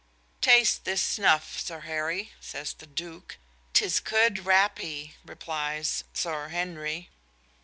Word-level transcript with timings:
"Taste 0.41 0.83
this 0.83 0.99
snuff, 0.99 1.59
Sir 1.59 1.81
Harry," 1.81 2.31
says 2.41 2.73
the 2.73 2.87
"Duke." 2.87 3.37
"'Tis 3.73 3.99
good 3.99 4.47
rappee," 4.47 5.13
replies 5.23 6.05
"Sir 6.11 6.47
Harry." 6.47 7.11